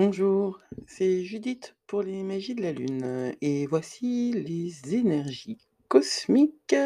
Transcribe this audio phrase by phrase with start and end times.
[0.00, 6.76] Bonjour, c'est Judith pour les magies de la Lune et voici les énergies cosmiques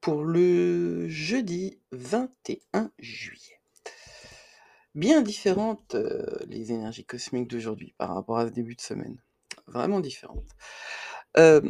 [0.00, 3.60] pour le jeudi 21 juillet.
[4.94, 9.20] Bien différentes euh, les énergies cosmiques d'aujourd'hui par rapport à ce début de semaine.
[9.66, 10.52] Vraiment différentes.
[11.38, 11.60] Euh,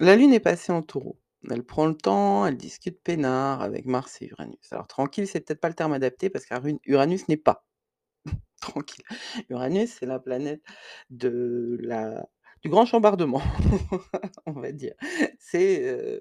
[0.00, 1.16] la Lune est passée en taureau.
[1.48, 4.72] Elle prend le temps, elle discute peinard avec Mars et Uranus.
[4.72, 7.64] Alors tranquille, c'est peut-être pas le terme adapté parce qu'Uranus n'est pas
[8.62, 9.04] tranquille.
[9.50, 10.62] Uranus, c'est la planète
[11.10, 12.26] de la
[12.62, 13.42] du grand chambardement,
[14.46, 14.94] on va dire.
[15.40, 16.20] C'est, heu,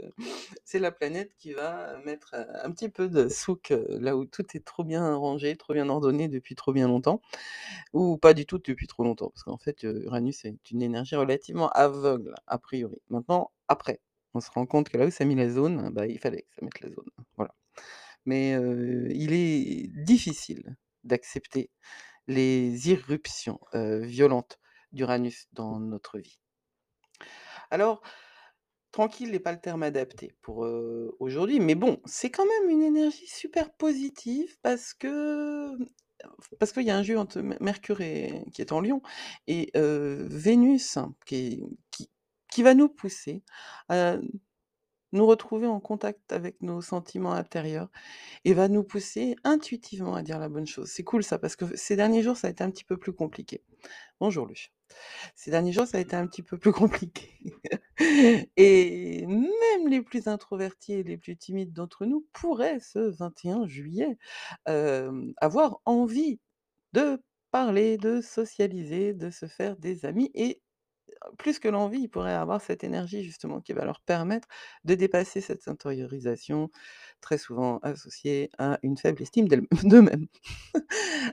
[0.66, 4.26] c'est la planète qui va mettre, heu, un petit peu de souk, heu, là où
[4.26, 7.22] tout est trop bien rangé, trop bien ordonné depuis trop bien longtemps,
[7.94, 9.30] ou pas du tout depuis trop longtemps.
[9.32, 13.00] Parce qu'en fait, Uranus est une énergie relativement aveugle, a priori.
[13.10, 14.02] Maintenant, après,
[14.34, 16.44] on se rend compte que là où ça a mis la zone, bah, il fallait
[16.44, 17.54] que ça mette la zone, voilà.
[18.26, 18.54] Mais,
[19.12, 21.70] il est difficile d'accepter
[22.32, 24.60] les irruptions, violentes
[24.92, 26.40] d'Uranus dans notre vie.
[27.70, 28.02] Alors,
[28.92, 30.68] tranquille n'est pas le terme adapté pour,
[31.20, 35.72] aujourd'hui, mais bon, c'est quand même une énergie super positive parce que,
[36.60, 39.02] parce qu'il y a un jeu entre Mercure et qui est en Lion
[39.48, 42.10] et Vénus qui est qui
[42.52, 43.44] qui va nous pousser
[43.90, 44.18] à
[45.12, 47.90] nous retrouver en contact avec nos sentiments intérieurs
[48.46, 50.90] et va nous pousser intuitivement à dire la bonne chose.
[50.90, 53.14] C'est cool ça, parce que ces derniers jours, ça a été un petit peu plus
[53.14, 53.64] compliqué.
[54.20, 54.72] Bonjour Luc.
[55.36, 57.30] Ces derniers jours, ça a été un petit peu plus compliqué.
[58.58, 64.18] Et même les plus introvertis et les plus timides d'entre nous pourraient, ce 21 juillet,
[64.66, 66.40] hem, avoir envie
[66.94, 70.62] de parler, de socialiser, de se faire des amis et
[71.38, 74.48] plus que l'envie, ils pourraient avoir cette énergie justement qui va leur permettre
[74.86, 76.70] de dépasser cette intériorisation
[77.22, 79.48] très souvent associée à une faible estime
[79.84, 80.28] d'eux-mêmes.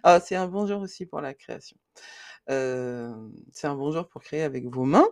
[0.03, 1.77] Ah, c'est un bon jour aussi pour la création.
[2.49, 5.09] C'est un bon jour pour créer avec vos mains.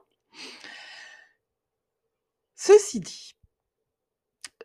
[2.55, 3.37] Ceci dit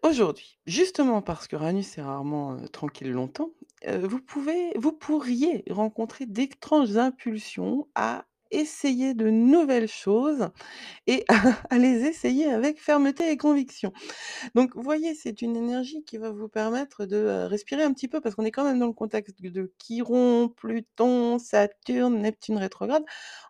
[0.03, 3.51] aujourd'hui, justement parce qu'Uranus est rarement, tranquille longtemps,
[3.87, 4.19] vous
[4.75, 10.49] vous pourriez rencontrer d'étranges impulsions à essayer de nouvelles choses
[11.07, 11.25] et
[11.69, 13.93] à les essayer avec fermeté et conviction.
[14.55, 18.07] Donc vous voyez, c'est une énergie qui va vous permettre de, heu, respirer un petit
[18.07, 23.03] peu parce qu'on est quand même dans le contexte de Chiron, Pluton, Saturne, Neptune rétrograde.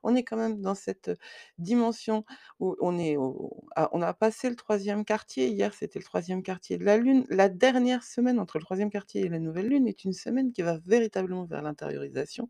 [0.03, 1.11] On est quand même dans cette,
[1.61, 2.25] dimension
[2.59, 3.17] où on est
[3.75, 5.47] ah, on a passé le troisième quartier.
[5.47, 7.25] Hier, c'était le troisième quartier de la Lune.
[7.29, 10.61] La dernière semaine entre le troisième quartier et la nouvelle lune est une semaine qui
[10.61, 12.49] va véritablement vers l'intériorisation.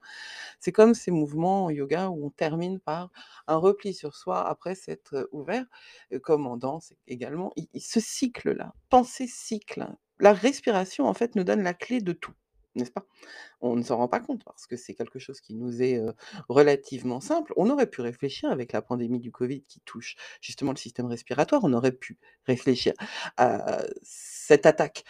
[0.60, 3.12] C'est comme ces mouvements en yoga où on termine par
[3.46, 5.64] un repli sur soi après s'être, ouvert,
[6.24, 7.54] comme en danse également.
[7.78, 9.88] Ce cycle-là, penser cycle,
[10.18, 12.34] la respiration en fait nous donne la clé de tout,
[12.74, 13.06] n'est-ce pas?
[13.60, 16.02] On ne s'en rend pas compte parce que c'est quelque chose qui nous est,
[16.50, 17.54] relativement simple.
[17.58, 21.64] On aurait pu réfléchir avec la pandémie du covid qui touche justement le système respiratoire,
[21.64, 22.94] on aurait pu réfléchir
[23.38, 25.04] à cette attaque,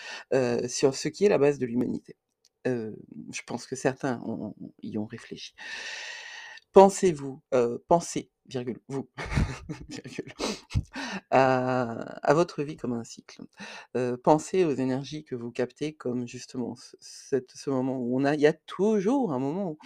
[0.67, 2.17] sur ce qui est la base de l'humanité.
[2.65, 4.21] Je pense que certains
[4.83, 5.55] y ont réfléchi.
[6.73, 9.09] Pensez-vous, heu, pensez, virgule, vous,
[11.31, 13.41] à votre vie comme un cycle?
[13.97, 18.47] Heu, pensez aux énergies que vous captez comme justement ce moment où on il y
[18.47, 19.77] a toujours un moment où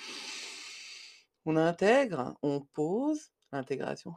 [1.47, 4.13] on intègre, on pose, l'intégration,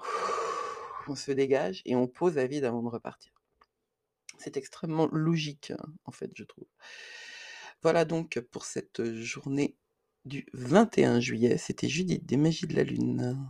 [1.09, 3.33] on se dégage et on pose à vide avant de repartir.
[4.37, 5.73] C'est extrêmement logique,
[6.05, 6.67] en fait, je trouve.
[7.83, 9.77] Voilà donc pour cette journée
[10.29, 13.49] du 21 juillet, c'était Judith des Magies de la Lune.